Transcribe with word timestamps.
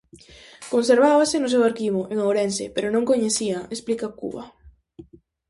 "Conservábase 0.73 1.37
no 1.39 1.51
seu 1.53 1.61
arquivo, 1.69 2.01
en 2.11 2.17
Ourense, 2.25 2.65
pero 2.75 2.87
non 2.89 3.07
coñecía", 3.11 3.57
explica 3.75 4.15
Cuba. 4.19 4.43